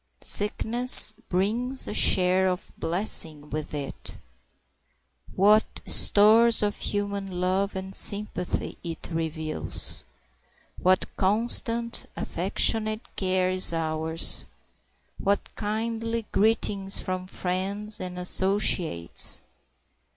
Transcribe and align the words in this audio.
Sickness 0.23 1.11
brings 1.29 1.87
a 1.87 1.93
share 1.93 2.47
of 2.47 2.71
blessings 2.75 3.53
with 3.53 3.71
it. 3.75 4.17
What 5.35 5.79
stores 5.85 6.63
of 6.63 6.75
human 6.77 7.39
love 7.39 7.75
and 7.75 7.93
sympathy 7.93 8.79
it 8.83 9.11
reveals! 9.11 10.03
What 10.79 11.05
constant, 11.17 12.07
affectionate 12.15 13.15
care 13.15 13.51
is 13.51 13.73
ours! 13.73 14.47
what 15.19 15.55
kindly 15.55 16.25
greetings 16.31 16.99
from 16.99 17.27
friends 17.27 17.99
and 17.99 18.17
associates! 18.17 19.43